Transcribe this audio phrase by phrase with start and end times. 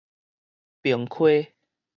[0.81, 1.53] 平溪